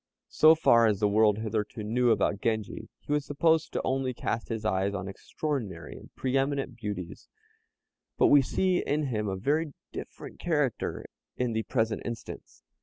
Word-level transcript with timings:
So 0.31 0.55
far 0.55 0.87
as 0.87 0.99
the 0.99 1.07
world 1.07 1.37
hitherto 1.37 1.83
knew 1.83 2.09
about 2.09 2.41
Genji, 2.41 2.89
he 3.01 3.11
was 3.11 3.23
supposed 3.23 3.77
only 3.83 4.15
to 4.15 4.19
cast 4.23 4.49
his 4.49 4.65
eyes 4.65 4.95
on 4.95 5.07
extraordinary 5.07 5.95
and 5.95 6.09
pre 6.15 6.35
eminent 6.35 6.75
beauties; 6.75 7.29
but 8.17 8.25
we 8.25 8.41
see 8.41 8.79
in 8.79 9.03
him 9.03 9.27
a 9.27 9.35
very 9.35 9.73
different 9.91 10.39
character 10.39 11.05
in 11.37 11.53
the 11.53 11.61
present 11.61 12.01
instance. 12.03 12.63